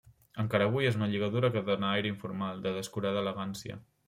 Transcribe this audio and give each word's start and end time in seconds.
Encara 0.43 0.65
avui 0.71 0.87
és 0.91 0.97
una 0.99 1.09
lligadura 1.11 1.51
que 1.57 1.63
dóna 1.69 1.91
aire 1.99 2.11
informal, 2.13 2.65
de 2.65 2.75
descurada 2.79 3.23
elegància. 3.27 3.81